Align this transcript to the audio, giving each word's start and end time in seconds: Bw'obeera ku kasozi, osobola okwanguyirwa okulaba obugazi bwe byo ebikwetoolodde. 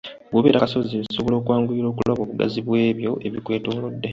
Bw'obeera 0.29 0.59
ku 0.59 0.63
kasozi, 0.63 0.95
osobola 1.09 1.35
okwanguyirwa 1.37 1.89
okulaba 1.91 2.23
obugazi 2.23 2.59
bwe 2.65 2.83
byo 2.99 3.11
ebikwetoolodde. 3.27 4.09